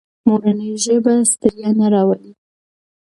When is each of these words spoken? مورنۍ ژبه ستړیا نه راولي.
مورنۍ 0.27 0.71
ژبه 0.83 1.13
ستړیا 1.31 1.69
نه 1.79 1.87
راولي. 1.93 2.31